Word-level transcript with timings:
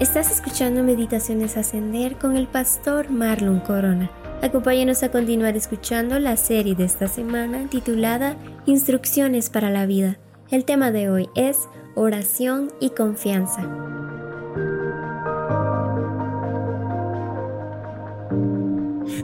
Estás 0.00 0.30
escuchando 0.30 0.82
Meditaciones 0.82 1.58
Ascender 1.58 2.16
con 2.16 2.34
el 2.34 2.46
pastor 2.46 3.10
Marlon 3.10 3.60
Corona. 3.60 4.10
Acompáñanos 4.40 5.02
a 5.02 5.10
continuar 5.10 5.56
escuchando 5.58 6.18
la 6.18 6.38
serie 6.38 6.74
de 6.74 6.84
esta 6.84 7.06
semana 7.06 7.66
titulada 7.68 8.34
Instrucciones 8.64 9.50
para 9.50 9.68
la 9.68 9.84
vida. 9.84 10.16
El 10.50 10.64
tema 10.64 10.90
de 10.90 11.10
hoy 11.10 11.28
es 11.34 11.68
oración 11.96 12.72
y 12.80 12.90
confianza. 12.90 13.60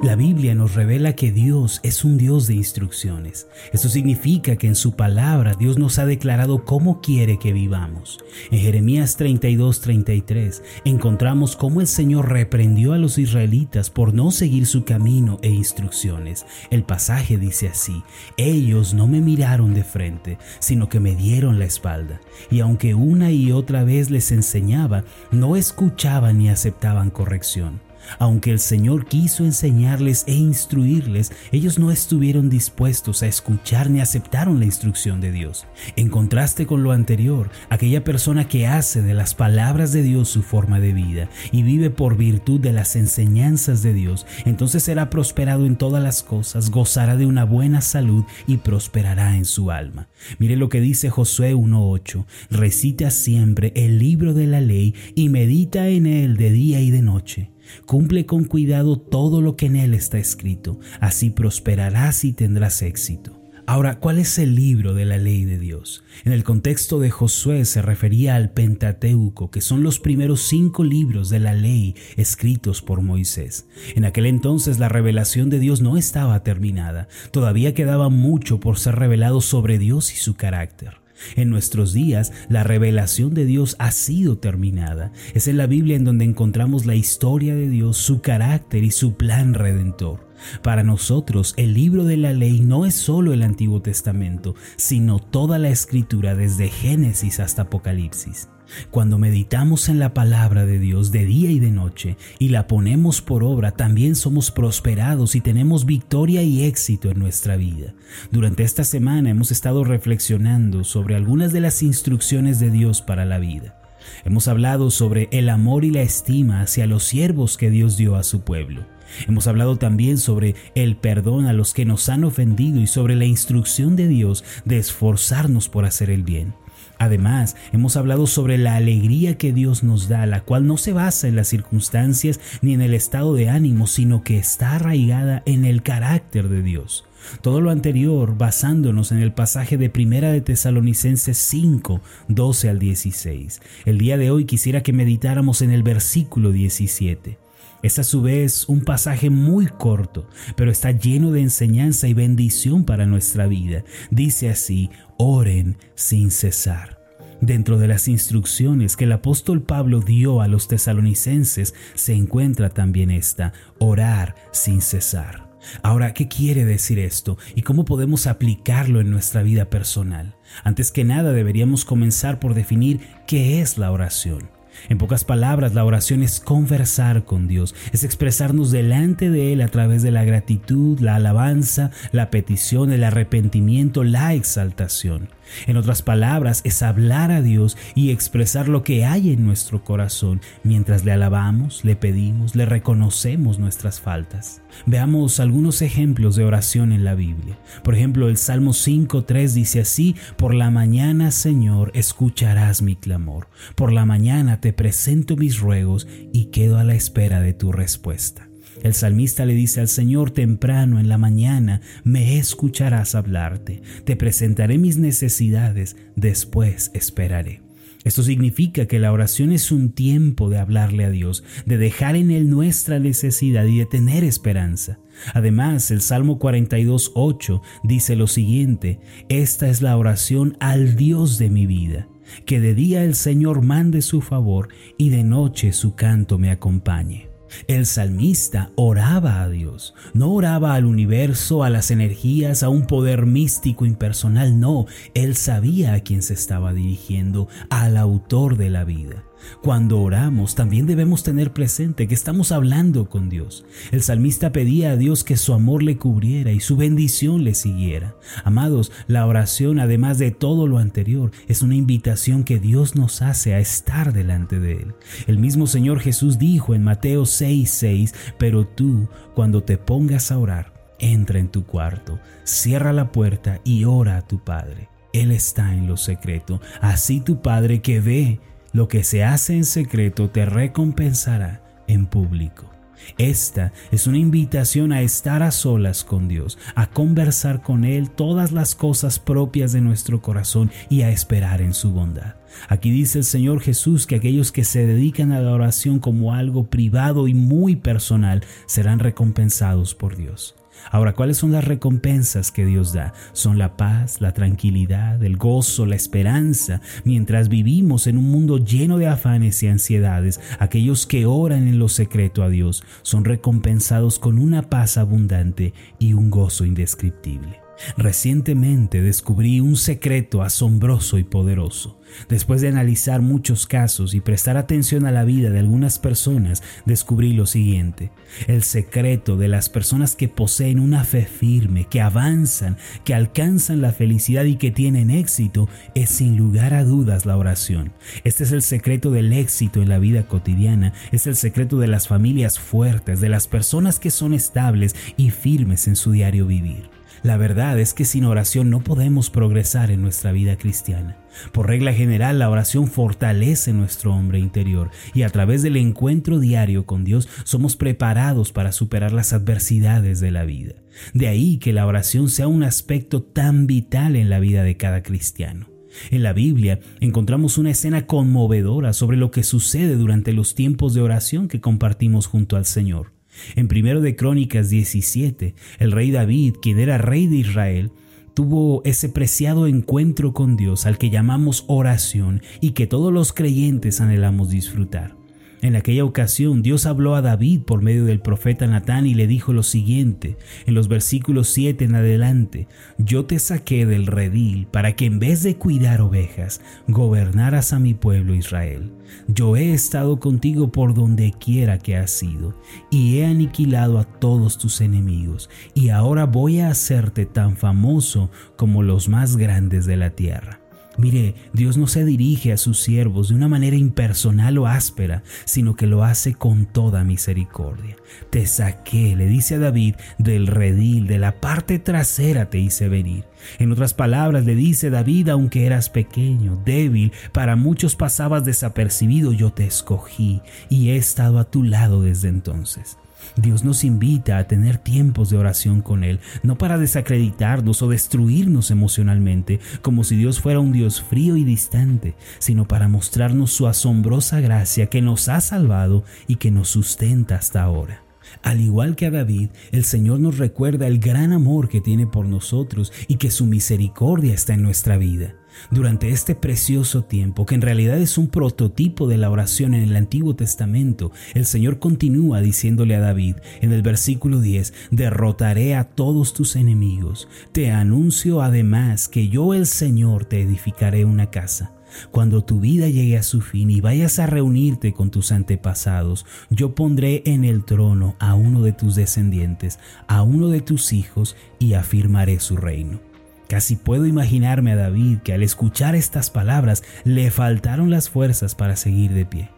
La 0.03 0.15
Biblia 0.15 0.55
nos 0.55 0.75
revela 0.75 1.15
que 1.15 1.33
Dios 1.33 1.81
es 1.83 2.05
un 2.05 2.19
Dios 2.19 2.47
de 2.47 2.55
instrucciones. 2.55 3.47
Eso 3.73 3.89
significa 3.89 4.57
que 4.57 4.67
en 4.67 4.75
su 4.75 4.95
palabra 4.95 5.55
Dios 5.55 5.79
nos 5.79 5.99
ha 5.99 6.07
declarado 6.07 6.65
cómo 6.65 7.01
quiere 7.01 7.39
que 7.39 7.53
vivamos. 7.53 8.19
En 8.51 8.59
Jeremías 8.59 9.17
32:33 9.19 10.63
encontramos 10.85 11.57
cómo 11.57 11.81
el 11.81 11.87
Señor 11.87 12.31
reprendió 12.31 12.93
a 12.93 12.99
los 12.99 13.17
israelitas 13.17 13.89
por 13.89 14.13
no 14.13 14.31
seguir 14.31 14.67
su 14.67 14.85
camino 14.85 15.39
e 15.43 15.51
instrucciones. 15.51 16.45
El 16.71 16.83
pasaje 16.83 17.39
dice 17.39 17.69
así, 17.69 18.03
ellos 18.37 18.93
no 18.93 19.07
me 19.07 19.21
miraron 19.21 19.73
de 19.73 19.85
frente, 19.85 20.39
sino 20.59 20.89
que 20.89 21.01
me 21.01 21.15
dieron 21.15 21.59
la 21.59 21.65
espalda. 21.65 22.21
Y 22.51 22.61
aunque 22.61 22.95
una 22.95 23.31
y 23.31 23.53
otra 23.53 23.85
vez 23.85 24.11
les 24.11 24.31
enseñaba, 24.31 25.05
no 25.31 25.57
escuchaban 25.57 26.39
ni 26.39 26.51
aceptaban 26.51 27.11
corrección. 27.11 27.86
Aunque 28.19 28.51
el 28.51 28.61
Señor 28.61 29.07
quiso 29.07 29.45
enseñarles 29.45 30.25
e 30.27 30.35
instruirles, 30.35 31.33
ellos 31.53 31.79
no 31.79 31.91
estuvieron 31.91 32.49
dispuestos 32.49 33.23
a 33.23 33.27
escuchar 33.27 33.91
ni 33.91 34.01
aceptaron 34.01 34.59
la 34.59 34.65
instrucción 34.65 35.21
de 35.21 35.33
Dios. 35.33 35.67
En 35.97 36.09
contraste 36.09 36.67
con 36.67 36.83
lo 36.83 36.93
anterior, 36.93 37.51
aquella 37.69 38.05
persona 38.05 38.49
que 38.49 38.67
hace 38.67 39.03
de 39.03 39.15
las 39.15 39.35
palabras 39.35 39.93
de 39.93 40.03
Dios 40.03 40.29
su 40.29 40.43
forma 40.43 40.81
de 40.81 40.93
vida 40.93 41.29
y 41.53 41.63
vive 41.63 41.91
por 41.91 42.17
virtud 42.17 42.61
de 42.61 42.73
las 42.73 42.97
enseñanzas 42.97 43.83
de 43.83 43.93
Dios, 43.93 44.27
entonces 44.45 44.83
será 44.83 45.11
prosperado 45.11 45.67
en 45.67 45.77
todas 45.77 46.03
las 46.03 46.23
cosas, 46.23 46.71
gozará 46.71 47.17
de 47.17 47.27
una 47.27 47.45
buena 47.45 47.81
salud 47.81 48.25
y 48.47 48.59
prosperará 48.59 49.37
en 49.37 49.45
su 49.45 49.71
alma. 49.71 50.09
Mire 50.39 50.57
lo 50.57 50.69
que 50.69 50.81
dice 50.81 51.11
Josué 51.11 51.55
1.8, 51.55 52.25
recita 52.51 53.11
siempre 53.11 53.73
el 53.77 53.99
libro 53.99 54.35
de 54.35 54.47
la 54.47 54.61
ley 54.61 54.95
y 55.15 55.29
medita 55.29 55.89
en 55.89 56.07
él 56.07 56.37
de 56.37 56.51
día 56.51 56.81
y 56.81 56.91
de 56.91 57.03
noche 57.03 57.56
Cumple 57.87 58.27
con 58.27 58.45
cuidado 58.45 58.99
todo 58.99 59.41
lo 59.41 59.57
que 59.57 59.67
en 59.67 59.77
él 59.77 59.95
está 59.95 60.19
escrito, 60.19 60.79
así 61.01 61.31
prosperarás 61.31 62.25
y 62.25 62.33
tendrás 62.33 62.83
éxito. 62.83 63.37
Ahora, 63.69 63.99
¿cuál 63.99 64.21
es 64.21 64.39
el 64.39 64.55
libro 64.55 64.95
de 64.95 65.05
la 65.05 65.17
ley 65.17 65.45
de 65.45 65.59
Dios? 65.59 66.05
En 66.25 66.31
el 66.31 66.45
contexto 66.45 67.01
de 67.01 67.11
Josué 67.11 67.65
se 67.65 67.83
refería 67.83 68.37
al 68.37 68.53
Pentateuco, 68.53 69.51
que 69.51 69.61
son 69.61 69.83
los 69.83 69.99
primeros 69.99 70.43
cinco 70.43 70.85
libros 70.85 71.31
de 71.31 71.41
la 71.41 71.53
ley 71.53 71.97
escritos 72.17 72.81
por 72.81 73.03
Moisés. 73.03 73.67
En 73.97 74.05
aquel 74.05 74.27
entonces 74.27 74.79
la 74.79 74.89
revelación 74.89 75.51
de 75.51 75.59
Dios 75.59 75.81
no 75.81 75.97
estaba 75.97 76.45
terminada, 76.45 77.09
todavía 77.33 77.75
quedaba 77.75 78.09
mucho 78.09 78.61
por 78.61 78.79
ser 78.79 78.95
revelado 78.95 79.41
sobre 79.41 79.79
Dios 79.79 80.13
y 80.13 80.17
su 80.17 80.37
carácter. 80.37 81.06
En 81.35 81.51
nuestros 81.51 81.93
días, 81.93 82.33
la 82.49 82.65
revelación 82.65 83.35
de 83.35 83.45
Dios 83.45 83.77
ha 83.79 83.91
sido 83.91 84.39
terminada. 84.39 85.13
Es 85.35 85.49
en 85.49 85.57
la 85.57 85.67
Biblia 85.67 85.97
en 85.97 86.05
donde 86.05 86.25
encontramos 86.25 86.87
la 86.87 86.95
historia 86.95 87.55
de 87.55 87.69
Dios, 87.69 87.97
su 87.97 88.21
carácter 88.21 88.85
y 88.85 88.91
su 88.91 89.15
plan 89.15 89.55
redentor. 89.55 90.26
Para 90.63 90.83
nosotros, 90.83 91.55
el 91.57 91.75
libro 91.75 92.05
de 92.05 92.17
la 92.17 92.33
ley 92.33 92.61
no 92.61 92.87
es 92.87 92.95
solo 92.95 93.33
el 93.33 93.43
Antiguo 93.43 93.83
Testamento, 93.83 94.55
sino 94.77 95.19
toda 95.19 95.59
la 95.59 95.69
escritura 95.69 96.35
desde 96.35 96.69
Génesis 96.69 97.41
hasta 97.41 97.63
Apocalipsis. 97.63 98.49
Cuando 98.91 99.19
meditamos 99.19 99.89
en 99.89 99.99
la 99.99 100.13
palabra 100.13 100.67
de 100.67 100.79
Dios 100.79 101.13
de 101.13 101.25
día 101.25 101.51
y 101.51 101.59
de 101.59 101.71
noche 101.71 102.17
y 102.39 102.49
la 102.49 102.67
ponemos 102.67 103.23
por 103.23 103.45
obra, 103.45 103.73
también 103.73 104.17
somos 104.17 104.51
prosperados 104.51 105.37
y 105.37 105.41
tenemos 105.41 105.87
victoria 105.87 106.43
y 106.43 106.65
éxito 106.65 107.11
en 107.11 107.19
nuestra 107.19 107.57
vida. 107.57 107.95
Durante 108.31 108.65
esta 108.65 108.85
semana 108.85 109.31
hemos 109.31 109.53
estado 109.53 109.85
reflexionando 109.85 110.85
sobre 110.85 111.15
algunas 111.15 111.53
de 111.53 111.61
las 111.61 111.83
instrucciones 111.83 112.59
de 112.59 112.71
Dios 112.71 113.03
para 113.03 113.25
la 113.25 113.39
vida. 113.39 113.81
Hemos 114.25 114.49
hablado 114.49 114.91
sobre 114.91 115.29
el 115.33 115.49
amor 115.49 115.85
y 115.85 115.91
la 115.91 116.03
estima 116.03 116.61
hacia 116.61 116.87
los 116.87 117.05
siervos 117.05 117.57
que 117.57 117.71
Dios 117.71 117.97
dio 117.97 118.17
a 118.17 118.23
su 118.23 118.43
pueblo. 118.43 118.87
Hemos 119.29 119.47
hablado 119.47 119.77
también 119.77 120.19
sobre 120.19 120.55
el 120.75 120.97
perdón 120.97 121.47
a 121.47 121.53
los 121.53 121.75
que 121.75 121.85
nos 121.85 122.09
han 122.09 122.25
ofendido 122.25 122.81
y 122.81 122.87
sobre 122.87 123.17
la 123.17 123.25
instrucción 123.25 123.97
de 123.97 124.09
Dios 124.09 124.45
de 124.65 124.79
esforzarnos 124.79 125.69
por 125.69 125.85
hacer 125.85 126.11
el 126.11 126.23
bien. 126.23 126.55
Además, 126.99 127.57
hemos 127.73 127.97
hablado 127.97 128.27
sobre 128.27 128.57
la 128.57 128.77
alegría 128.77 129.37
que 129.37 129.53
Dios 129.53 129.85
nos 129.85 130.09
da, 130.09 130.25
la 130.25 130.43
cual 130.43 130.67
no 130.67 130.79
se 130.79 130.93
basa 130.93 131.29
en 131.29 131.37
las 131.37 131.49
circunstancias 131.49 132.41
ni 132.63 132.73
en 132.73 132.81
el 132.81 132.95
estado 132.95 133.35
de 133.35 133.51
ánimo, 133.51 133.87
sino 133.87 134.23
que 134.23 134.39
está 134.39 134.77
arraigada 134.77 135.43
en 135.45 135.65
el 135.67 135.83
carácter 135.83 136.49
de 136.49 136.63
Dios. 136.63 137.05
Todo 137.43 137.61
lo 137.61 137.71
anterior 137.71 138.39
basándonos 138.39 139.13
en 139.13 139.19
el 139.19 139.33
pasaje 139.33 139.77
de 139.77 139.91
Primera 139.91 140.31
de 140.31 140.41
Tesalonicenses 140.41 141.37
5, 141.37 142.01
12 142.29 142.69
al 142.71 142.79
16. 142.79 143.61
El 143.85 143.99
día 143.99 144.17
de 144.17 144.31
hoy 144.31 144.45
quisiera 144.45 144.83
que 144.83 144.93
meditáramos 144.93 145.61
en 145.61 145.73
el 145.73 145.83
versículo 145.83 146.53
17. 146.53 147.46
Es 147.87 148.01
a 148.01 148.03
su 148.03 148.21
vez 148.21 148.69
un 148.69 148.81
pasaje 148.81 149.31
muy 149.31 149.67
corto, 149.67 150.29
pero 150.57 150.73
está 150.73 150.91
lleno 150.91 151.31
de 151.31 151.41
enseñanza 151.41 152.09
y 152.09 152.15
bendición 152.15 152.83
para 152.83 153.07
nuestra 153.07 153.47
vida. 153.47 153.85
Dice 154.11 154.51
así, 154.51 154.91
oren 155.19 155.77
sin 155.95 156.33
cesar. 156.33 157.01
Dentro 157.41 157.79
de 157.79 157.87
las 157.87 158.09
instrucciones 158.09 158.97
que 158.97 159.05
el 159.05 159.13
apóstol 159.13 159.63
Pablo 159.63 160.01
dio 160.01 160.41
a 160.41 160.49
los 160.49 160.67
tesalonicenses 160.67 161.75
se 161.95 162.15
encuentra 162.15 162.71
también 162.71 163.13
esta, 163.13 163.53
orar 163.79 164.35
sin 164.51 164.81
cesar. 164.81 165.49
Ahora, 165.85 166.13
¿qué 166.13 166.27
quiere 166.27 166.65
decir 166.65 166.99
esto 166.99 167.39
y 167.55 167.63
cómo 167.63 167.85
podemos 167.85 168.27
aplicarlo 168.27 169.01
en 169.01 169.13
nuestra 169.13 169.45
vida 169.45 169.71
personal? 169.71 170.35
Antes 170.65 170.91
que 170.91 171.05
nada 171.05 171.31
deberíamos 171.31 171.85
comenzar 171.85 172.41
por 172.41 172.55
definir 172.55 172.99
qué 173.29 173.61
es 173.61 173.79
la 173.79 173.93
oración. 173.93 174.56
En 174.89 174.99
pocas 174.99 175.25
palabras, 175.25 175.75
la 175.75 175.85
oración 175.85 176.23
es 176.23 176.41
conversar 176.41 177.25
con 177.25 177.49
Dios, 177.49 177.75
es 177.93 178.05
expresarnos 178.05 178.71
delante 178.71 179.31
de 179.31 179.53
Él 179.53 179.61
a 179.61 179.69
través 179.69 180.03
de 180.03 180.11
la 180.11 180.25
gratitud, 180.25 180.99
la 181.01 181.17
alabanza, 181.17 181.91
la 182.13 182.31
petición, 182.31 182.93
el 182.93 183.05
arrepentimiento, 183.05 184.05
la 184.05 184.35
exaltación. 184.35 185.29
En 185.67 185.77
otras 185.77 186.03
palabras, 186.03 186.61
es 186.65 186.83
hablar 186.83 187.31
a 187.31 187.43
Dios 187.43 187.77
y 187.95 188.11
expresar 188.11 188.69
lo 188.69 188.83
que 188.83 189.05
hay 189.05 189.31
en 189.31 189.45
nuestro 189.45 189.85
corazón 189.85 190.41
mientras 190.63 191.05
le 191.05 191.13
alabamos, 191.13 191.85
le 191.85 191.97
pedimos, 191.97 192.55
le 192.57 192.67
reconocemos 192.67 193.59
nuestras 193.59 194.01
faltas. 194.01 194.63
Veamos 194.85 195.41
algunos 195.41 195.83
ejemplos 195.83 196.37
de 196.37 196.45
oración 196.45 196.93
en 196.93 197.05
la 197.05 197.15
Biblia. 197.15 197.59
Por 197.83 197.95
ejemplo, 197.95 198.29
el 198.29 198.37
Salmo 198.37 198.73
5.3 198.73 199.53
dice 199.53 199.81
así, 199.81 200.17
Por 200.37 200.55
la 200.55 200.71
mañana, 200.71 201.31
Señor, 201.31 201.91
escucharás 201.95 202.83
mi 202.83 202.97
clamor. 202.97 203.49
Por 203.75 203.93
la 203.93 204.05
mañana 204.05 204.61
te 204.61 204.73
presento 204.73 205.37
mis 205.37 205.61
ruegos 205.61 206.07
y 206.33 206.47
quedo 206.47 206.79
a 206.79 206.85
la 206.85 206.95
espera 206.95 207.41
de 207.41 207.55
tu 207.55 207.73
respuesta. 207.73 208.49
El 208.83 208.95
salmista 208.95 209.45
le 209.45 209.55
dice 209.55 209.81
al 209.81 209.89
Señor 209.89 210.31
temprano 210.31 211.01
en 211.01 211.09
la 211.09 211.19
mañana, 211.19 211.81
me 212.05 212.39
escucharás 212.39 213.15
hablarte, 213.15 213.83
te 214.05 214.17
presentaré 214.17 214.79
mis 214.79 214.99
necesidades, 214.99 215.97
después 216.15 216.91
esperaré. 216.95 217.67
Esto 218.07 218.23
significa 218.23 218.87
que 218.87 219.01
la 219.01 219.11
oración 219.11 219.51
es 219.51 219.73
un 219.73 219.91
tiempo 219.91 220.49
de 220.49 220.59
hablarle 220.59 221.05
a 221.05 221.11
Dios, 221.11 221.43
de 221.65 221.77
dejar 221.77 222.15
en 222.15 222.31
Él 222.31 222.49
nuestra 222.49 223.01
necesidad 223.01 223.65
y 223.65 223.79
de 223.79 223.87
tener 223.87 224.23
esperanza. 224.23 225.01
Además, 225.35 225.91
el 225.91 226.01
Salmo 226.01 226.39
42.8 226.39 227.63
dice 227.83 228.15
lo 228.15 228.29
siguiente, 228.29 229.01
esta 229.29 229.69
es 229.69 229.83
la 229.83 229.97
oración 229.97 230.57
al 230.61 230.95
Dios 230.95 231.37
de 231.39 231.51
mi 231.51 231.67
vida, 231.67 232.07
que 232.45 232.61
de 232.61 232.77
día 232.77 233.03
el 233.03 233.17
Señor 233.17 233.63
mande 233.63 234.03
su 234.03 234.21
favor 234.21 234.69
y 234.97 235.09
de 235.09 235.25
noche 235.25 235.73
su 235.73 235.97
canto 235.97 236.39
me 236.39 236.53
acompañe. 236.53 237.36
El 237.69 237.87
salmista 237.87 238.71
oraba 238.77 239.43
a 239.43 239.49
Dios, 239.49 239.95
no 240.15 240.33
oraba 240.33 240.75
al 240.75 240.85
universo, 240.85 241.65
a 241.65 241.71
las 241.71 241.91
energías, 241.91 242.63
a 242.63 242.69
un 242.69 242.87
poder 242.87 243.27
místico 243.27 243.87
impersonal, 243.87 244.59
no, 244.59 244.87
él 245.15 245.37
sabía 245.37 245.95
a 245.95 246.01
quién 246.01 246.23
se 246.23 246.35
estaba 246.35 246.73
dirigiendo, 246.73 247.49
al 247.71 247.97
autor 247.97 248.57
de 248.57 248.71
la 248.71 248.85
vida. 248.85 249.25
Cuando 249.63 250.01
oramos 250.01 250.55
también 250.55 250.87
debemos 250.87 251.23
tener 251.23 251.53
presente 251.53 252.09
que 252.09 252.15
estamos 252.15 252.53
hablando 252.53 253.09
con 253.09 253.29
Dios. 253.29 253.65
El 253.91 254.03
salmista 254.03 254.53
pedía 254.53 254.93
a 254.93 254.97
Dios 254.97 255.25
que 255.25 255.37
su 255.37 255.53
amor 255.53 255.83
le 255.83 255.97
cubriera 255.97 256.53
y 256.53 256.61
su 256.61 256.77
bendición 256.77 257.45
le 257.45 257.55
siguiera. 257.55 258.17
Amados, 258.45 258.93
la 259.07 259.27
oración, 259.27 259.79
además 259.79 260.19
de 260.19 260.31
todo 260.31 260.67
lo 260.67 260.79
anterior, 260.79 261.31
es 261.49 261.63
una 261.63 261.75
invitación 261.75 262.45
que 262.45 262.59
Dios 262.59 262.97
nos 262.97 263.23
hace 263.23 263.55
a 263.55 263.61
estar 263.61 264.13
delante 264.13 264.61
de 264.61 264.73
Él. 264.73 264.95
El 265.27 265.39
mismo 265.39 265.67
Señor 265.67 266.01
Jesús 266.01 266.39
dijo 266.39 266.75
en 266.75 266.83
Mateo 266.83 267.25
6:6, 267.25 268.15
pero 268.39 268.67
tú, 268.67 269.09
cuando 269.35 269.63
te 269.63 269.79
pongas 269.79 270.31
a 270.31 270.39
orar, 270.39 270.73
entra 270.99 271.39
en 271.39 271.49
tu 271.49 271.65
cuarto, 271.65 272.19
cierra 272.45 272.93
la 272.93 273.13
puerta 273.13 273.61
y 273.65 273.85
ora 273.85 274.17
a 274.17 274.23
tu 274.23 274.43
Padre. 274.43 274.89
Él 275.13 275.31
está 275.31 275.75
en 275.75 275.87
lo 275.87 275.97
secreto. 275.97 276.61
Así 276.81 277.21
tu 277.21 277.41
Padre 277.41 277.81
que 277.81 278.01
ve 278.01 278.41
lo 278.77 278.89
que 278.89 279.03
se 279.05 279.25
hace 279.25 279.57
en 279.57 279.65
secreto 279.65 280.29
te 280.29 280.45
recompensará 280.45 281.63
en 281.89 282.05
público. 282.05 282.71
Esta 283.17 283.73
es 283.91 284.07
una 284.07 284.19
invitación 284.19 284.93
a 284.93 285.01
estar 285.01 285.43
a 285.43 285.51
solas 285.51 286.05
con 286.05 286.29
Dios, 286.29 286.59
a 286.75 286.87
conversar 286.87 287.63
con 287.63 287.85
Él 287.85 288.11
todas 288.11 288.53
las 288.53 288.75
cosas 288.75 289.19
propias 289.19 289.73
de 289.73 289.81
nuestro 289.81 290.21
corazón 290.21 290.71
y 290.91 291.03
a 291.03 291.11
esperar 291.11 291.63
en 291.63 291.73
su 291.73 291.93
bondad. 291.93 292.35
Aquí 292.69 292.91
dice 292.91 293.19
el 293.19 293.25
Señor 293.25 293.61
Jesús 293.61 294.07
que 294.07 294.17
aquellos 294.17 294.53
que 294.53 294.65
se 294.65 294.87
dedican 294.87 295.33
a 295.33 295.41
la 295.41 295.53
oración 295.53 295.99
como 295.99 296.35
algo 296.35 296.69
privado 296.69 297.29
y 297.29 297.35
muy 297.35 297.77
personal 297.77 298.45
serán 298.67 298.99
recompensados 298.99 299.95
por 299.95 300.17
Dios. 300.17 300.55
Ahora, 300.91 301.15
¿cuáles 301.15 301.37
son 301.37 301.53
las 301.53 301.65
recompensas 301.65 302.53
que 302.53 302.65
Dios 302.65 302.93
da? 302.93 303.13
Son 303.33 303.59
la 303.59 303.77
paz, 303.77 304.21
la 304.21 304.33
tranquilidad, 304.33 305.23
el 305.23 305.37
gozo, 305.37 305.87
la 305.87 305.97
esperanza. 305.97 306.81
Mientras 307.05 307.49
vivimos 307.49 308.07
en 308.07 308.19
un 308.19 308.31
mundo 308.31 308.59
lleno 308.59 308.99
de 308.99 309.09
afanes 309.09 309.63
y 309.63 309.69
ansiedades, 309.69 310.41
aquellos 310.59 311.07
que 311.07 311.27
oran 311.27 311.69
en 311.69 311.79
lo 311.79 311.89
secreto 311.89 312.43
a 312.43 312.49
Dios 312.49 312.83
son 313.03 313.25
recompensados 313.25 314.19
con 314.19 314.39
una 314.39 314.63
paz 314.63 314.97
abundante 314.97 315.75
y 315.99 316.13
un 316.13 316.31
gozo 316.31 316.65
indescriptible. 316.65 317.66
Recientemente 317.97 319.03
descubrí 319.03 319.61
un 319.61 319.77
secreto 319.77 320.43
asombroso 320.43 321.19
y 321.19 321.25
poderoso. 321.25 321.99
Después 322.29 322.61
de 322.61 322.69
analizar 322.69 323.21
muchos 323.21 323.67
casos 323.67 324.15
y 324.15 324.21
prestar 324.21 324.57
atención 324.57 325.07
a 325.07 325.13
la 325.13 325.25
vida 325.25 325.51
de 325.51 325.59
algunas 325.59 325.99
personas, 325.99 326.63
descubrí 326.85 327.33
lo 327.33 327.47
siguiente. 327.47 328.11
El 328.47 328.63
secreto 328.63 329.37
de 329.37 329.49
las 329.49 329.69
personas 329.69 330.17
que 330.17 330.29
poseen 330.29 330.81
una 330.81 331.05
fe 331.05 331.27
firme, 331.27 331.87
que 331.89 332.01
avanzan, 332.01 332.79
que 333.05 333.15
alcanzan 333.15 333.81
la 333.81 333.93
felicidad 333.93 334.45
y 334.45 334.57
que 334.57 334.71
tienen 334.71 335.11
éxito 335.11 335.69
es 335.95 336.11
sin 336.11 336.37
lugar 336.37 336.75
a 336.75 336.85
dudas 336.85 337.27
la 337.27 337.37
oración. 337.37 337.93
Este 338.25 338.45
es 338.45 338.53
el 338.53 338.63
secreto 338.63 339.11
del 339.11 339.33
éxito 339.33 339.83
en 339.83 339.89
la 339.89 339.99
vida 339.99 340.27
cotidiana, 340.27 340.93
es 341.13 341.27
el 341.27 341.37
secreto 341.37 341.79
de 341.79 341.89
las 341.89 342.09
familias 342.09 342.59
fuertes, 342.59 343.21
de 343.21 343.29
las 343.29 343.49
personas 343.49 343.99
que 343.99 344.11
son 344.11 344.33
estables 344.33 344.95
y 345.17 345.31
firmes 345.31 345.87
en 345.89 345.97
su 345.97 346.13
diario 346.13 346.47
vivir. 346.47 346.96
La 347.23 347.37
verdad 347.37 347.79
es 347.79 347.95
que 347.95 348.05
sin 348.05 348.25
oración 348.25 348.71
no 348.71 348.81
podemos 348.81 349.31
progresar 349.31 349.91
en 349.91 350.03
nuestra 350.03 350.33
vida 350.33 350.57
cristiana. 350.57 351.19
Por 351.53 351.67
regla 351.67 351.93
general, 351.93 352.39
la 352.39 352.51
oración 352.51 352.87
fortalece 352.87 353.73
nuestro 353.73 354.15
hombre 354.15 354.39
interior 354.39 354.91
y 355.15 355.23
a 355.23 355.29
través 355.29 355.63
del 355.63 355.77
encuentro 355.77 356.39
diario 356.39 356.87
con 356.87 357.05
Dios 357.05 357.29
somos 357.45 357.77
preparados 357.77 358.53
para 358.53 358.73
superar 358.73 359.13
las 359.13 359.33
adversidades 359.33 360.21
de 360.21 360.31
la 360.31 360.45
vida. 360.45 360.75
De 361.13 361.29
ahí 361.29 361.59
que 361.59 361.73
la 361.73 361.87
oración 361.87 362.29
sea 362.29 362.49
un 362.49 362.63
aspecto 362.63 363.23
tan 363.23 363.67
vital 363.67 364.17
en 364.17 364.31
la 364.31 364.39
vida 364.39 364.63
de 364.63 364.77
cada 364.77 365.03
cristiano. 365.03 365.69
En 366.11 366.23
la 366.23 366.33
Biblia 366.33 366.81
encontramos 367.01 367.59
una 367.59 367.71
escena 367.71 368.07
conmovedora 368.07 368.93
sobre 368.93 369.17
lo 369.17 369.31
que 369.31 369.43
sucede 369.43 369.97
durante 369.97 370.33
los 370.33 370.55
tiempos 370.55 370.95
de 370.95 371.01
oración 371.01 371.49
que 371.49 371.61
compartimos 371.61 372.27
junto 372.27 372.57
al 372.57 372.67
Señor. 372.67 373.16
En 373.55 373.69
primero 373.69 374.01
de 374.01 374.17
Crónicas 374.17 374.71
17, 374.71 375.55
el 375.79 375.93
rey 375.93 376.11
David, 376.11 376.57
quien 376.61 376.79
era 376.79 376.99
rey 376.99 377.27
de 377.27 377.37
Israel, 377.37 377.91
tuvo 378.35 378.83
ese 378.85 379.09
preciado 379.09 379.67
encuentro 379.67 380.35
con 380.35 380.57
Dios 380.57 380.87
al 380.87 380.99
que 380.99 381.11
llamamos 381.11 381.65
oración 381.69 382.43
y 382.61 382.73
que 382.73 382.87
todos 382.87 383.13
los 383.13 383.33
creyentes 383.33 384.01
anhelamos 384.01 384.51
disfrutar. 384.51 385.26
En 385.63 385.75
aquella 385.75 386.05
ocasión 386.05 386.63
Dios 386.63 386.85
habló 386.87 387.15
a 387.15 387.23
David 387.23 387.63
por 387.63 387.83
medio 387.83 388.05
del 388.05 388.21
profeta 388.21 388.67
Natán 388.67 389.07
y 389.07 389.15
le 389.15 389.27
dijo 389.27 389.53
lo 389.53 389.63
siguiente, 389.63 390.37
en 390.67 390.75
los 390.75 390.89
versículos 390.89 391.49
7 391.49 391.85
en 391.85 391.95
adelante, 391.95 392.69
yo 392.99 393.25
te 393.25 393.39
saqué 393.39 393.87
del 393.87 394.07
redil 394.07 394.67
para 394.67 394.95
que 394.95 395.07
en 395.07 395.19
vez 395.19 395.43
de 395.43 395.57
cuidar 395.57 396.03
ovejas, 396.03 396.61
gobernaras 396.89 397.73
a 397.73 397.79
mi 397.79 397.95
pueblo 397.95 398.35
Israel. 398.35 398.93
Yo 399.29 399.57
he 399.57 399.73
estado 399.73 400.21
contigo 400.21 400.71
por 400.73 400.93
donde 400.93 401.33
quiera 401.33 401.79
que 401.79 401.97
has 401.97 402.23
ido, 402.23 402.55
y 402.91 403.19
he 403.19 403.27
aniquilado 403.27 403.99
a 403.99 404.05
todos 404.05 404.59
tus 404.59 404.81
enemigos, 404.81 405.49
y 405.75 405.89
ahora 405.89 406.27
voy 406.27 406.61
a 406.61 406.71
hacerte 406.71 407.25
tan 407.25 407.57
famoso 407.57 408.31
como 408.57 408.83
los 408.83 409.09
más 409.09 409.37
grandes 409.37 409.87
de 409.87 409.97
la 409.97 410.11
tierra. 410.11 410.66
Mire, 410.99 411.35
Dios 411.53 411.77
no 411.77 411.87
se 411.87 412.05
dirige 412.05 412.53
a 412.53 412.57
sus 412.57 412.81
siervos 412.81 413.29
de 413.29 413.35
una 413.35 413.49
manera 413.49 413.77
impersonal 413.77 414.59
o 414.59 414.67
áspera, 414.67 415.23
sino 415.45 415.77
que 415.77 415.87
lo 415.87 416.05
hace 416.05 416.35
con 416.35 416.67
toda 416.67 417.05
misericordia. 417.05 417.97
Te 418.31 418.47
saqué, 418.47 419.15
le 419.17 419.27
dice 419.27 419.57
a 419.57 419.59
David, 419.59 419.97
del 420.19 420.47
redil, 420.47 421.07
de 421.07 421.19
la 421.19 421.41
parte 421.41 421.79
trasera 421.79 422.49
te 422.49 422.59
hice 422.59 422.89
venir. 422.89 423.25
En 423.59 423.73
otras 423.73 423.95
palabras, 423.95 424.45
le 424.45 424.55
dice 424.55 424.91
David, 424.91 425.29
aunque 425.29 425.67
eras 425.67 425.91
pequeño, 425.91 426.61
débil, 426.65 427.13
para 427.33 427.57
muchos 427.57 427.95
pasabas 427.95 428.45
desapercibido, 428.45 429.33
yo 429.33 429.53
te 429.53 429.67
escogí 429.67 430.41
y 430.69 430.91
he 430.91 430.97
estado 430.97 431.39
a 431.39 431.45
tu 431.45 431.63
lado 431.63 432.03
desde 432.03 432.29
entonces. 432.29 432.99
Dios 433.37 433.65
nos 433.65 433.85
invita 433.85 434.39
a 434.39 434.47
tener 434.47 434.79
tiempos 434.79 435.31
de 435.31 435.39
oración 435.39 435.83
con 435.83 436.05
Él, 436.05 436.21
no 436.43 436.59
para 436.59 436.79
desacreditarnos 436.79 437.83
o 437.83 437.89
destruirnos 437.89 438.71
emocionalmente, 438.71 439.61
como 439.83 440.05
si 440.05 440.17
Dios 440.17 440.41
fuera 440.41 440.61
un 440.61 440.73
Dios 440.73 441.03
frío 441.03 441.37
y 441.37 441.45
distante, 441.45 442.15
sino 442.39 442.69
para 442.69 442.89
mostrarnos 442.89 443.51
su 443.51 443.67
asombrosa 443.67 444.41
gracia 444.41 444.87
que 444.87 445.03
nos 445.03 445.29
ha 445.29 445.41
salvado 445.41 446.05
y 446.27 446.37
que 446.37 446.51
nos 446.51 446.69
sustenta 446.69 447.37
hasta 447.37 447.63
ahora. 447.63 448.03
Al 448.43 448.61
igual 448.61 448.97
que 448.97 449.07
a 449.07 449.11
David, 449.11 449.51
el 449.73 449.85
Señor 449.85 450.21
nos 450.21 450.39
recuerda 450.39 450.87
el 450.87 450.99
gran 450.99 451.33
amor 451.33 451.69
que 451.69 451.81
tiene 451.81 452.07
por 452.07 452.27
nosotros 452.27 452.93
y 453.09 453.17
que 453.17 453.31
su 453.31 453.47
misericordia 453.47 454.35
está 454.35 454.55
en 454.55 454.63
nuestra 454.63 454.97
vida. 454.97 455.35
Durante 455.71 456.11
este 456.11 456.35
precioso 456.35 457.05
tiempo, 457.05 457.47
que 457.47 457.55
en 457.55 457.63
realidad 457.63 457.99
es 457.99 458.19
un 458.19 458.29
prototipo 458.29 459.09
de 459.09 459.19
la 459.19 459.31
oración 459.31 459.75
en 459.75 459.83
el 459.83 459.97
Antiguo 459.97 460.37
Testamento, 460.37 461.13
el 461.35 461.47
Señor 461.47 461.79
continúa 461.79 462.41
diciéndole 462.41 462.95
a 462.95 463.01
David 463.01 463.37
en 463.61 463.73
el 463.73 463.83
versículo 463.83 464.41
10, 464.41 464.73
derrotaré 464.91 465.75
a 465.75 465.85
todos 465.85 466.33
tus 466.33 466.57
enemigos. 466.57 467.29
Te 467.53 467.71
anuncio 467.71 468.43
además 468.43 469.09
que 469.09 469.29
yo 469.29 469.55
el 469.55 469.67
Señor 469.67 470.25
te 470.25 470.43
edificaré 470.43 471.05
una 471.05 471.31
casa. 471.31 471.73
Cuando 472.11 472.45
tu 472.45 472.61
vida 472.61 472.89
llegue 472.89 473.17
a 473.17 473.23
su 473.23 473.41
fin 473.41 473.71
y 473.71 473.81
vayas 473.81 474.19
a 474.19 474.27
reunirte 474.27 474.93
con 474.93 475.11
tus 475.11 475.33
antepasados, 475.33 476.27
yo 476.51 476.75
pondré 476.75 477.23
en 477.27 477.45
el 477.45 477.65
trono 477.65 478.17
a 478.19 478.35
uno 478.35 478.63
de 478.63 478.73
tus 478.73 478.95
descendientes, 478.95 479.79
a 480.07 480.23
uno 480.23 480.49
de 480.49 480.61
tus 480.61 480.93
hijos, 480.93 481.37
y 481.59 481.75
afirmaré 481.75 482.41
su 482.41 482.57
reino. 482.57 483.01
Casi 483.49 483.77
puedo 483.77 484.07
imaginarme 484.07 484.73
a 484.73 484.77
David 484.77 485.19
que 485.19 485.33
al 485.33 485.43
escuchar 485.43 485.95
estas 485.95 486.31
palabras 486.31 486.83
le 487.05 487.31
faltaron 487.31 487.91
las 487.91 488.11
fuerzas 488.11 488.55
para 488.55 488.77
seguir 488.77 489.13
de 489.13 489.25
pie. 489.25 489.51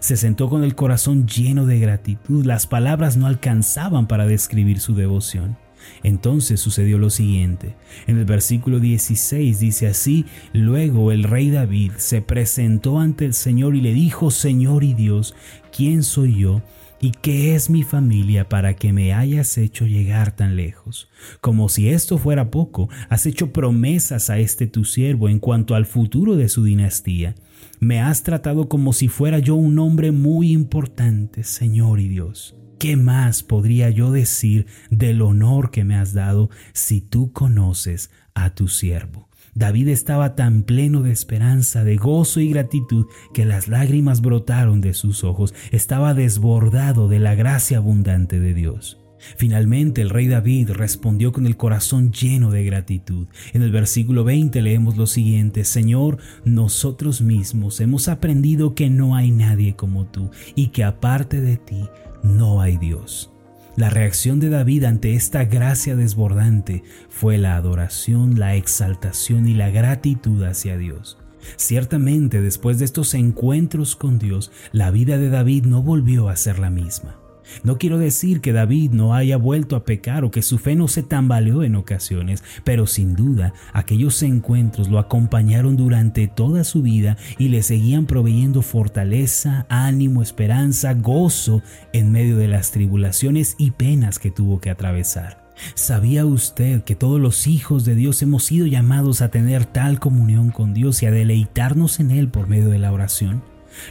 Se 0.00 0.16
sentó 0.16 0.48
con 0.48 0.64
el 0.64 0.74
corazón 0.74 1.26
lleno 1.28 1.64
de 1.64 1.78
gratitud, 1.78 2.44
las 2.44 2.66
palabras 2.66 3.16
no 3.16 3.26
alcanzaban 3.26 4.08
para 4.08 4.26
describir 4.26 4.80
su 4.80 4.94
devoción. 4.96 5.56
Entonces 6.02 6.58
sucedió 6.58 6.98
lo 6.98 7.10
siguiente. 7.10 7.76
En 8.08 8.18
el 8.18 8.24
versículo 8.24 8.80
16 8.80 9.60
dice 9.60 9.86
así, 9.86 10.26
luego 10.52 11.12
el 11.12 11.22
rey 11.22 11.50
David 11.50 11.92
se 11.98 12.22
presentó 12.22 12.98
ante 12.98 13.24
el 13.24 13.34
Señor 13.34 13.76
y 13.76 13.80
le 13.80 13.92
dijo, 13.94 14.32
Señor 14.32 14.82
y 14.82 14.94
Dios, 14.94 15.36
¿quién 15.70 16.02
soy 16.02 16.40
yo 16.40 16.62
¿Y 16.98 17.10
qué 17.10 17.54
es 17.54 17.68
mi 17.68 17.82
familia 17.82 18.48
para 18.48 18.74
que 18.74 18.92
me 18.92 19.12
hayas 19.12 19.58
hecho 19.58 19.86
llegar 19.86 20.34
tan 20.34 20.56
lejos? 20.56 21.08
Como 21.42 21.68
si 21.68 21.90
esto 21.90 22.16
fuera 22.16 22.50
poco, 22.50 22.88
has 23.10 23.26
hecho 23.26 23.52
promesas 23.52 24.30
a 24.30 24.38
este 24.38 24.66
tu 24.66 24.84
siervo 24.84 25.28
en 25.28 25.38
cuanto 25.38 25.74
al 25.74 25.84
futuro 25.84 26.36
de 26.36 26.48
su 26.48 26.64
dinastía. 26.64 27.34
Me 27.80 28.00
has 28.00 28.22
tratado 28.22 28.68
como 28.68 28.94
si 28.94 29.08
fuera 29.08 29.38
yo 29.38 29.56
un 29.56 29.78
hombre 29.78 30.10
muy 30.10 30.52
importante, 30.52 31.44
Señor 31.44 32.00
y 32.00 32.08
Dios. 32.08 32.56
¿Qué 32.78 32.96
más 32.96 33.42
podría 33.42 33.90
yo 33.90 34.10
decir 34.10 34.66
del 34.90 35.20
honor 35.20 35.70
que 35.70 35.84
me 35.84 35.96
has 35.96 36.14
dado 36.14 36.48
si 36.72 37.02
tú 37.02 37.32
conoces 37.32 38.10
a 38.34 38.54
tu 38.54 38.68
siervo? 38.68 39.25
David 39.56 39.88
estaba 39.88 40.34
tan 40.34 40.64
pleno 40.64 41.02
de 41.02 41.12
esperanza, 41.12 41.82
de 41.82 41.96
gozo 41.96 42.40
y 42.40 42.50
gratitud 42.50 43.06
que 43.32 43.46
las 43.46 43.68
lágrimas 43.68 44.20
brotaron 44.20 44.82
de 44.82 44.92
sus 44.92 45.24
ojos. 45.24 45.54
Estaba 45.70 46.12
desbordado 46.12 47.08
de 47.08 47.20
la 47.20 47.34
gracia 47.34 47.78
abundante 47.78 48.38
de 48.38 48.52
Dios. 48.52 48.98
Finalmente 49.38 50.02
el 50.02 50.10
rey 50.10 50.26
David 50.28 50.72
respondió 50.72 51.32
con 51.32 51.46
el 51.46 51.56
corazón 51.56 52.12
lleno 52.12 52.50
de 52.50 52.64
gratitud. 52.64 53.28
En 53.54 53.62
el 53.62 53.72
versículo 53.72 54.24
20 54.24 54.60
leemos 54.60 54.98
lo 54.98 55.06
siguiente, 55.06 55.64
Señor, 55.64 56.18
nosotros 56.44 57.22
mismos 57.22 57.80
hemos 57.80 58.08
aprendido 58.08 58.74
que 58.74 58.90
no 58.90 59.16
hay 59.16 59.30
nadie 59.30 59.74
como 59.74 60.04
tú 60.04 60.30
y 60.54 60.68
que 60.68 60.84
aparte 60.84 61.40
de 61.40 61.56
ti 61.56 61.88
no 62.22 62.60
hay 62.60 62.76
Dios. 62.76 63.32
La 63.76 63.90
reacción 63.90 64.40
de 64.40 64.48
David 64.48 64.84
ante 64.84 65.14
esta 65.14 65.44
gracia 65.44 65.96
desbordante 65.96 66.82
fue 67.10 67.36
la 67.36 67.56
adoración, 67.56 68.38
la 68.38 68.54
exaltación 68.54 69.46
y 69.46 69.52
la 69.52 69.68
gratitud 69.68 70.44
hacia 70.44 70.78
Dios. 70.78 71.18
Ciertamente 71.56 72.40
después 72.40 72.78
de 72.78 72.86
estos 72.86 73.12
encuentros 73.12 73.94
con 73.94 74.18
Dios, 74.18 74.50
la 74.72 74.90
vida 74.90 75.18
de 75.18 75.28
David 75.28 75.66
no 75.66 75.82
volvió 75.82 76.30
a 76.30 76.36
ser 76.36 76.58
la 76.58 76.70
misma. 76.70 77.25
No 77.62 77.78
quiero 77.78 77.98
decir 77.98 78.40
que 78.40 78.52
David 78.52 78.90
no 78.92 79.14
haya 79.14 79.36
vuelto 79.36 79.76
a 79.76 79.84
pecar 79.84 80.24
o 80.24 80.30
que 80.30 80.42
su 80.42 80.58
fe 80.58 80.74
no 80.74 80.88
se 80.88 81.02
tambaleó 81.02 81.62
en 81.62 81.76
ocasiones, 81.76 82.42
pero 82.64 82.86
sin 82.86 83.14
duda 83.14 83.52
aquellos 83.72 84.22
encuentros 84.22 84.88
lo 84.88 84.98
acompañaron 84.98 85.76
durante 85.76 86.28
toda 86.28 86.64
su 86.64 86.82
vida 86.82 87.16
y 87.38 87.48
le 87.48 87.62
seguían 87.62 88.06
proveyendo 88.06 88.62
fortaleza, 88.62 89.66
ánimo, 89.68 90.22
esperanza, 90.22 90.94
gozo 90.94 91.62
en 91.92 92.12
medio 92.12 92.36
de 92.36 92.48
las 92.48 92.70
tribulaciones 92.70 93.54
y 93.58 93.72
penas 93.72 94.18
que 94.18 94.30
tuvo 94.30 94.60
que 94.60 94.70
atravesar. 94.70 95.46
¿Sabía 95.74 96.26
usted 96.26 96.82
que 96.82 96.96
todos 96.96 97.20
los 97.20 97.46
hijos 97.46 97.84
de 97.84 97.94
Dios 97.94 98.20
hemos 98.22 98.44
sido 98.44 98.66
llamados 98.66 99.22
a 99.22 99.30
tener 99.30 99.64
tal 99.64 99.98
comunión 99.98 100.50
con 100.50 100.74
Dios 100.74 101.02
y 101.02 101.06
a 101.06 101.10
deleitarnos 101.10 101.98
en 102.00 102.10
Él 102.10 102.28
por 102.28 102.46
medio 102.46 102.68
de 102.68 102.78
la 102.78 102.92
oración? 102.92 103.42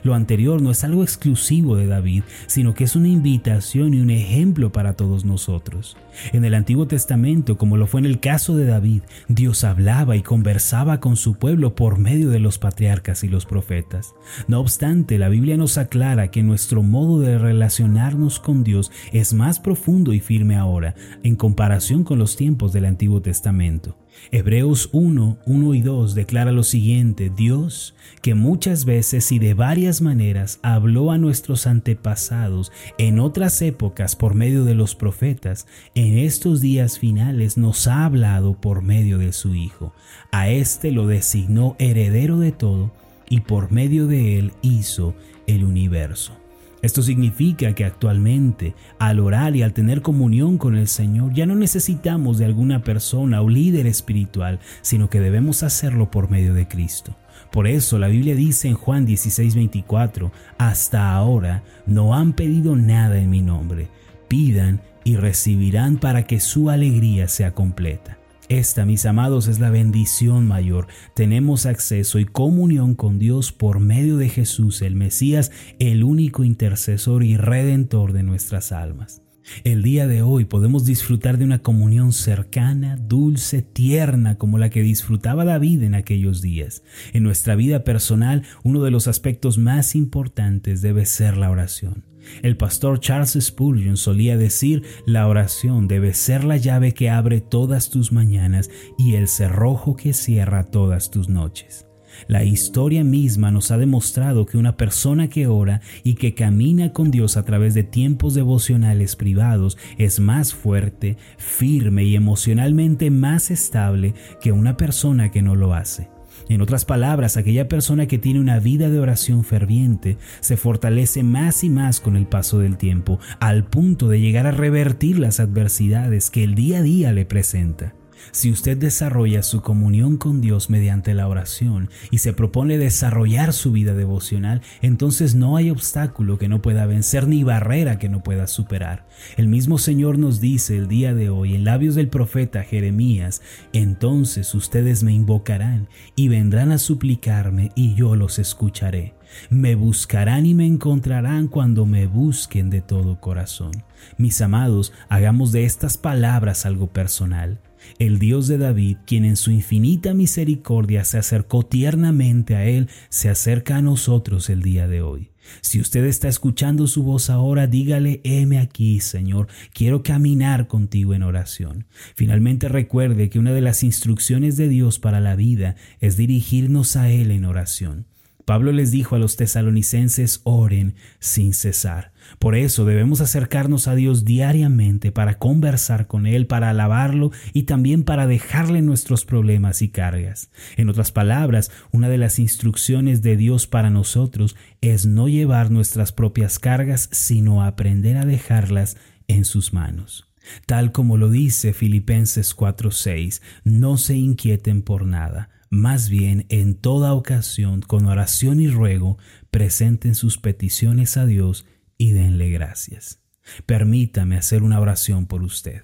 Lo 0.03 0.13
anterior 0.15 0.61
no 0.61 0.71
es 0.71 0.83
algo 0.83 1.03
exclusivo 1.03 1.75
de 1.75 1.87
David, 1.87 2.23
sino 2.47 2.73
que 2.73 2.83
es 2.85 2.95
una 2.95 3.07
invitación 3.07 3.93
y 3.93 4.01
un 4.01 4.09
ejemplo 4.09 4.71
para 4.71 4.93
todos 4.93 5.25
nosotros. 5.25 5.97
En 6.33 6.45
el 6.45 6.53
Antiguo 6.53 6.87
Testamento, 6.87 7.57
como 7.57 7.77
lo 7.77 7.87
fue 7.87 7.99
en 7.99 8.05
el 8.05 8.19
caso 8.19 8.55
de 8.55 8.65
David, 8.65 9.03
Dios 9.27 9.63
hablaba 9.63 10.15
y 10.15 10.21
conversaba 10.21 10.99
con 10.99 11.15
su 11.15 11.35
pueblo 11.35 11.75
por 11.75 11.97
medio 11.97 12.29
de 12.29 12.39
los 12.39 12.57
patriarcas 12.57 13.23
y 13.23 13.27
los 13.27 13.45
profetas. 13.45 14.13
No 14.47 14.59
obstante, 14.59 15.17
la 15.17 15.29
Biblia 15.29 15.57
nos 15.57 15.77
aclara 15.77 16.31
que 16.31 16.43
nuestro 16.43 16.83
modo 16.83 17.19
de 17.19 17.37
relacionarnos 17.37 18.39
con 18.39 18.63
Dios 18.63 18.91
es 19.11 19.33
más 19.33 19.59
profundo 19.59 20.13
y 20.13 20.19
firme 20.19 20.55
ahora, 20.55 20.95
en 21.23 21.35
comparación 21.35 22.03
con 22.03 22.19
los 22.19 22.35
tiempos 22.35 22.73
del 22.73 22.85
Antiguo 22.85 23.21
Testamento. 23.21 23.97
Hebreos 24.31 24.89
1, 24.91 25.37
1 25.45 25.73
y 25.73 25.81
2 25.81 26.15
declara 26.15 26.51
lo 26.51 26.63
siguiente, 26.63 27.31
Dios, 27.35 27.95
que 28.21 28.33
muchas 28.33 28.85
veces 28.85 29.31
y 29.31 29.39
de 29.39 29.53
varias 29.53 30.01
maneras 30.01 30.59
habló 30.63 31.11
a 31.11 31.17
nuestros 31.17 31.67
antepasados 31.67 32.71
en 32.97 33.19
otras 33.19 33.61
épocas 33.61 34.15
por 34.15 34.33
medio 34.33 34.65
de 34.65 34.73
los 34.73 34.95
profetas, 34.95 35.67
en 35.93 36.04
estos 36.13 36.61
días 36.61 36.99
finales 36.99 37.57
nos 37.57 37.87
ha 37.87 38.05
hablado 38.05 38.53
por 38.53 38.81
medio 38.81 39.17
de 39.17 39.33
su 39.33 39.55
Hijo. 39.55 39.93
A 40.31 40.49
éste 40.49 40.91
lo 40.91 41.07
designó 41.07 41.75
heredero 41.79 42.39
de 42.39 42.51
todo 42.51 42.91
y 43.29 43.41
por 43.41 43.71
medio 43.71 44.05
de 44.07 44.37
él 44.37 44.53
hizo 44.61 45.15
el 45.47 45.63
universo. 45.63 46.33
Esto 46.81 47.01
significa 47.01 47.73
que 47.73 47.83
actualmente, 47.83 48.75
al 48.99 49.19
orar 49.19 49.55
y 49.55 49.63
al 49.63 49.73
tener 49.73 50.03
comunión 50.03 50.59
con 50.59 50.75
el 50.75 50.87
Señor, 50.87 51.33
ya 51.33 51.47
no 51.47 51.55
necesitamos 51.55 52.37
de 52.37 52.45
alguna 52.45 52.83
persona 52.83 53.41
o 53.41 53.49
líder 53.49 53.87
espiritual, 53.87 54.59
sino 54.83 55.09
que 55.09 55.19
debemos 55.19 55.63
hacerlo 55.63 56.11
por 56.11 56.29
medio 56.29 56.53
de 56.53 56.67
Cristo. 56.67 57.15
Por 57.51 57.65
eso 57.67 57.97
la 57.97 58.07
Biblia 58.07 58.35
dice 58.35 58.67
en 58.67 58.75
Juan 58.75 59.07
16:24, 59.07 60.31
hasta 60.59 61.11
ahora 61.13 61.63
no 61.87 62.13
han 62.13 62.33
pedido 62.33 62.75
nada 62.75 63.17
en 63.17 63.31
mi 63.31 63.41
nombre, 63.41 63.87
pidan 64.27 64.81
y 65.05 65.15
recibirán 65.15 65.97
para 65.97 66.23
que 66.23 66.41
su 66.41 66.69
alegría 66.69 67.29
sea 67.29 67.53
completa. 67.53 68.17
Esta, 68.49 68.85
mis 68.85 69.05
amados, 69.05 69.47
es 69.47 69.59
la 69.59 69.69
bendición 69.69 70.47
mayor. 70.47 70.87
Tenemos 71.15 71.65
acceso 71.65 72.19
y 72.19 72.25
comunión 72.25 72.93
con 72.93 73.17
Dios 73.17 73.51
por 73.51 73.79
medio 73.79 74.17
de 74.17 74.29
Jesús, 74.29 74.81
el 74.81 74.95
Mesías, 74.95 75.51
el 75.79 76.03
único 76.03 76.43
intercesor 76.43 77.23
y 77.23 77.37
redentor 77.37 78.13
de 78.13 78.23
nuestras 78.23 78.71
almas. 78.71 79.23
El 79.63 79.83
día 79.83 80.07
de 80.07 80.21
hoy 80.21 80.45
podemos 80.45 80.85
disfrutar 80.85 81.37
de 81.37 81.45
una 81.45 81.59
comunión 81.59 82.13
cercana, 82.13 82.97
dulce, 82.97 83.61
tierna, 83.61 84.37
como 84.37 84.57
la 84.57 84.69
que 84.69 84.81
disfrutaba 84.81 85.45
David 85.45 85.83
en 85.83 85.93
aquellos 85.93 86.41
días. 86.41 86.83
En 87.13 87.23
nuestra 87.23 87.55
vida 87.55 87.83
personal, 87.83 88.43
uno 88.63 88.83
de 88.83 88.91
los 88.91 89.07
aspectos 89.07 89.57
más 89.57 89.95
importantes 89.95 90.81
debe 90.81 91.05
ser 91.05 91.37
la 91.37 91.51
oración. 91.51 92.03
El 92.41 92.57
pastor 92.57 92.99
Charles 92.99 93.37
Spurgeon 93.39 93.97
solía 93.97 94.37
decir, 94.37 94.83
la 95.05 95.27
oración 95.27 95.87
debe 95.87 96.13
ser 96.13 96.43
la 96.43 96.57
llave 96.57 96.93
que 96.93 97.09
abre 97.09 97.41
todas 97.41 97.89
tus 97.89 98.11
mañanas 98.11 98.69
y 98.97 99.15
el 99.15 99.27
cerrojo 99.27 99.95
que 99.95 100.13
cierra 100.13 100.65
todas 100.65 101.11
tus 101.11 101.29
noches. 101.29 101.85
La 102.27 102.43
historia 102.43 103.03
misma 103.03 103.51
nos 103.51 103.71
ha 103.71 103.77
demostrado 103.77 104.45
que 104.45 104.57
una 104.57 104.77
persona 104.77 105.27
que 105.29 105.47
ora 105.47 105.81
y 106.03 106.15
que 106.15 106.33
camina 106.33 106.93
con 106.93 107.11
Dios 107.11 107.37
a 107.37 107.43
través 107.43 107.73
de 107.73 107.83
tiempos 107.83 108.33
devocionales 108.33 109.15
privados 109.15 109.77
es 109.97 110.19
más 110.19 110.53
fuerte, 110.53 111.17
firme 111.37 112.03
y 112.05 112.15
emocionalmente 112.15 113.11
más 113.11 113.51
estable 113.51 114.13
que 114.41 114.51
una 114.51 114.77
persona 114.77 115.31
que 115.31 115.41
no 115.41 115.55
lo 115.55 115.73
hace. 115.73 116.14
En 116.47 116.61
otras 116.61 116.85
palabras, 116.85 117.37
aquella 117.37 117.67
persona 117.67 118.07
que 118.07 118.19
tiene 118.19 118.39
una 118.39 118.59
vida 118.59 118.89
de 118.89 118.99
oración 118.99 119.43
ferviente 119.43 120.17
se 120.41 120.57
fortalece 120.57 121.23
más 121.23 121.63
y 121.63 121.69
más 121.69 121.99
con 121.99 122.15
el 122.15 122.27
paso 122.27 122.59
del 122.59 122.77
tiempo, 122.77 123.19
al 123.39 123.65
punto 123.65 124.09
de 124.09 124.21
llegar 124.21 124.45
a 124.45 124.51
revertir 124.51 125.17
las 125.17 125.39
adversidades 125.39 126.29
que 126.29 126.43
el 126.43 126.53
día 126.53 126.79
a 126.79 126.81
día 126.83 127.13
le 127.13 127.25
presenta. 127.25 127.93
Si 128.31 128.51
usted 128.51 128.77
desarrolla 128.77 129.43
su 129.43 129.61
comunión 129.61 130.17
con 130.17 130.41
Dios 130.41 130.69
mediante 130.69 131.13
la 131.13 131.27
oración 131.27 131.89
y 132.11 132.19
se 132.19 132.33
propone 132.33 132.77
desarrollar 132.77 133.53
su 133.53 133.71
vida 133.71 133.93
devocional, 133.93 134.61
entonces 134.81 135.35
no 135.35 135.57
hay 135.57 135.69
obstáculo 135.69 136.37
que 136.37 136.49
no 136.49 136.61
pueda 136.61 136.85
vencer 136.85 137.27
ni 137.27 137.43
barrera 137.43 137.99
que 137.99 138.09
no 138.09 138.23
pueda 138.23 138.47
superar. 138.47 139.07
El 139.37 139.47
mismo 139.47 139.77
Señor 139.77 140.17
nos 140.17 140.39
dice 140.39 140.77
el 140.77 140.87
día 140.87 141.13
de 141.13 141.29
hoy 141.29 141.55
en 141.55 141.63
labios 141.63 141.95
del 141.95 142.09
profeta 142.09 142.63
Jeremías, 142.63 143.41
entonces 143.73 144.53
ustedes 144.55 145.03
me 145.03 145.13
invocarán 145.13 145.87
y 146.15 146.27
vendrán 146.27 146.71
a 146.71 146.77
suplicarme 146.77 147.71
y 147.75 147.95
yo 147.95 148.15
los 148.15 148.39
escucharé. 148.39 149.13
Me 149.49 149.75
buscarán 149.75 150.45
y 150.45 150.53
me 150.53 150.65
encontrarán 150.65 151.47
cuando 151.47 151.85
me 151.85 152.07
busquen 152.07 152.69
de 152.69 152.81
todo 152.81 153.19
corazón. 153.19 153.71
Mis 154.17 154.41
amados, 154.41 154.93
hagamos 155.09 155.51
de 155.51 155.65
estas 155.65 155.97
palabras 155.97 156.65
algo 156.65 156.87
personal. 156.87 157.59
El 157.99 158.19
Dios 158.19 158.47
de 158.47 158.57
David, 158.57 158.97
quien 159.05 159.25
en 159.25 159.35
su 159.35 159.51
infinita 159.51 160.13
misericordia 160.13 161.03
se 161.03 161.17
acercó 161.17 161.65
tiernamente 161.65 162.55
a 162.55 162.65
Él, 162.65 162.89
se 163.09 163.29
acerca 163.29 163.77
a 163.77 163.81
nosotros 163.81 164.49
el 164.49 164.61
día 164.61 164.87
de 164.87 165.01
hoy. 165.01 165.31
Si 165.61 165.79
usted 165.79 166.03
está 166.05 166.27
escuchando 166.27 166.87
su 166.87 167.03
voz 167.03 167.29
ahora, 167.29 167.67
dígale, 167.67 168.21
heme 168.23 168.57
aquí, 168.57 168.99
Señor, 168.99 169.47
quiero 169.73 170.03
caminar 170.03 170.67
contigo 170.67 171.13
en 171.13 171.23
oración. 171.23 171.85
Finalmente 172.15 172.67
recuerde 172.67 173.29
que 173.29 173.39
una 173.39 173.53
de 173.53 173.61
las 173.61 173.83
instrucciones 173.83 174.57
de 174.57 174.67
Dios 174.67 174.99
para 174.99 175.19
la 175.19 175.35
vida 175.35 175.75
es 175.99 176.17
dirigirnos 176.17 176.95
a 176.95 177.09
Él 177.09 177.31
en 177.31 177.45
oración. 177.45 178.05
Pablo 178.45 178.71
les 178.71 178.91
dijo 178.91 179.15
a 179.15 179.19
los 179.19 179.37
tesalonicenses, 179.37 180.41
oren 180.43 180.95
sin 181.19 181.53
cesar. 181.53 182.13
Por 182.37 182.55
eso 182.55 182.85
debemos 182.85 183.19
acercarnos 183.19 183.87
a 183.87 183.95
Dios 183.95 184.23
diariamente 184.23 185.11
para 185.11 185.39
conversar 185.39 186.05
con 186.05 186.27
Él, 186.27 186.45
para 186.45 186.69
alabarlo 186.69 187.31
y 187.53 187.63
también 187.63 188.03
para 188.03 188.27
dejarle 188.27 188.83
nuestros 188.83 189.25
problemas 189.25 189.81
y 189.81 189.89
cargas. 189.89 190.51
En 190.77 190.89
otras 190.89 191.11
palabras, 191.11 191.71
una 191.91 192.07
de 192.07 192.19
las 192.19 192.37
instrucciones 192.37 193.23
de 193.23 193.35
Dios 193.35 193.65
para 193.65 193.89
nosotros 193.89 194.55
es 194.81 195.07
no 195.07 195.27
llevar 195.27 195.71
nuestras 195.71 196.11
propias 196.11 196.59
cargas, 196.59 197.09
sino 197.11 197.63
aprender 197.63 198.15
a 198.17 198.25
dejarlas 198.25 198.95
en 199.27 199.43
sus 199.43 199.73
manos. 199.73 200.29
Tal 200.67 200.91
como 200.91 201.17
lo 201.17 201.29
dice 201.31 201.73
Filipenses 201.73 202.55
4:6, 202.55 203.41
no 203.63 203.97
se 203.97 204.15
inquieten 204.15 204.83
por 204.83 205.05
nada 205.05 205.49
más 205.75 206.09
bien, 206.09 206.45
en 206.49 206.75
toda 206.75 207.13
ocasión, 207.13 207.81
con 207.81 208.05
oración 208.05 208.59
y 208.59 208.67
ruego, 208.67 209.17
presenten 209.51 210.15
sus 210.15 210.37
peticiones 210.37 211.17
a 211.17 211.25
Dios 211.25 211.65
y 211.97 212.11
denle 212.11 212.49
gracias. 212.49 213.21
Permítame 213.65 214.37
hacer 214.37 214.63
una 214.63 214.79
oración 214.79 215.25
por 215.27 215.43
usted. 215.43 215.83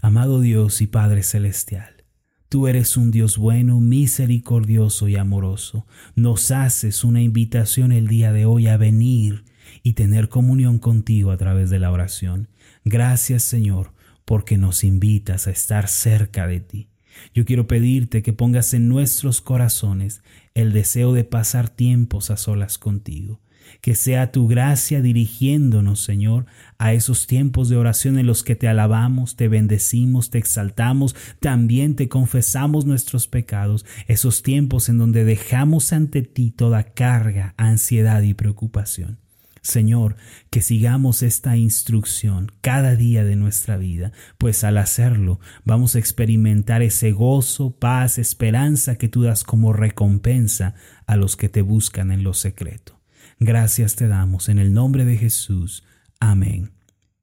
Amado 0.00 0.40
Dios 0.40 0.80
y 0.80 0.86
Padre 0.86 1.22
Celestial, 1.22 2.04
tú 2.48 2.66
eres 2.66 2.96
un 2.96 3.10
Dios 3.10 3.36
bueno, 3.36 3.78
misericordioso 3.78 5.08
y 5.08 5.16
amoroso. 5.16 5.86
Nos 6.14 6.50
haces 6.50 7.04
una 7.04 7.20
invitación 7.20 7.92
el 7.92 8.08
día 8.08 8.32
de 8.32 8.46
hoy 8.46 8.68
a 8.68 8.78
venir 8.78 9.44
y 9.82 9.92
tener 9.92 10.30
comunión 10.30 10.78
contigo 10.78 11.30
a 11.30 11.36
través 11.36 11.68
de 11.68 11.78
la 11.78 11.92
oración. 11.92 12.48
Gracias 12.84 13.42
Señor, 13.42 13.92
porque 14.24 14.56
nos 14.56 14.82
invitas 14.82 15.46
a 15.46 15.50
estar 15.50 15.88
cerca 15.88 16.46
de 16.46 16.60
ti. 16.60 16.93
Yo 17.34 17.44
quiero 17.44 17.66
pedirte 17.66 18.22
que 18.22 18.32
pongas 18.32 18.74
en 18.74 18.88
nuestros 18.88 19.40
corazones 19.40 20.22
el 20.54 20.72
deseo 20.72 21.12
de 21.12 21.24
pasar 21.24 21.68
tiempos 21.68 22.30
a 22.30 22.36
solas 22.36 22.78
contigo. 22.78 23.40
Que 23.80 23.94
sea 23.94 24.30
tu 24.30 24.46
gracia 24.46 25.00
dirigiéndonos, 25.00 26.00
Señor, 26.00 26.46
a 26.78 26.92
esos 26.92 27.26
tiempos 27.26 27.68
de 27.68 27.76
oración 27.76 28.18
en 28.18 28.26
los 28.26 28.42
que 28.42 28.56
te 28.56 28.68
alabamos, 28.68 29.36
te 29.36 29.48
bendecimos, 29.48 30.30
te 30.30 30.38
exaltamos, 30.38 31.16
también 31.40 31.96
te 31.96 32.08
confesamos 32.08 32.86
nuestros 32.86 33.26
pecados, 33.26 33.84
esos 34.06 34.42
tiempos 34.42 34.88
en 34.88 34.98
donde 34.98 35.24
dejamos 35.24 35.92
ante 35.92 36.22
ti 36.22 36.50
toda 36.50 36.94
carga, 36.94 37.54
ansiedad 37.56 38.22
y 38.22 38.34
preocupación. 38.34 39.23
Señor, 39.64 40.16
que 40.50 40.60
sigamos 40.60 41.22
esta 41.22 41.56
instrucción 41.56 42.52
cada 42.60 42.96
día 42.96 43.24
de 43.24 43.34
nuestra 43.34 43.78
vida, 43.78 44.12
pues 44.36 44.62
al 44.62 44.76
hacerlo 44.76 45.40
vamos 45.64 45.96
a 45.96 45.98
experimentar 45.98 46.82
ese 46.82 47.12
gozo, 47.12 47.78
paz, 47.78 48.18
esperanza 48.18 48.96
que 48.96 49.08
tú 49.08 49.22
das 49.22 49.42
como 49.42 49.72
recompensa 49.72 50.74
a 51.06 51.16
los 51.16 51.36
que 51.36 51.48
te 51.48 51.62
buscan 51.62 52.12
en 52.12 52.24
lo 52.24 52.34
secreto. 52.34 53.00
Gracias 53.40 53.96
te 53.96 54.06
damos 54.06 54.50
en 54.50 54.58
el 54.58 54.74
nombre 54.74 55.06
de 55.06 55.16
Jesús. 55.16 55.82
Amén 56.20 56.74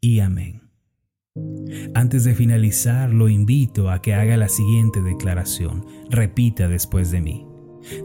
y 0.02 0.20
amén. 0.20 0.64
Antes 1.94 2.24
de 2.24 2.34
finalizar, 2.34 3.12
lo 3.12 3.30
invito 3.30 3.92
a 3.92 4.02
que 4.02 4.16
haga 4.16 4.36
la 4.36 4.50
siguiente 4.50 5.02
declaración. 5.04 5.86
Repita 6.10 6.68
después 6.68 7.12
de 7.12 7.22
mí. 7.22 7.46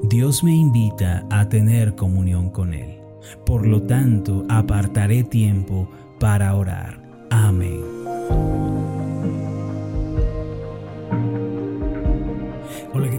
Dios 0.04 0.44
me 0.44 0.54
invita 0.54 1.26
a 1.30 1.48
tener 1.48 1.94
comunión 1.96 2.50
con 2.50 2.74
Él. 2.74 2.95
Por 3.44 3.66
lo 3.66 3.82
tanto, 3.82 4.44
apartaré 4.48 5.24
tiempo 5.24 5.88
para 6.18 6.54
orar. 6.54 7.00
Amén. 7.30 7.82